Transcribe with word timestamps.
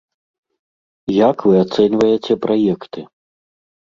Як 1.29 1.37
вы 1.47 1.55
ацэньваеце 1.65 2.33
праекты? 2.47 3.05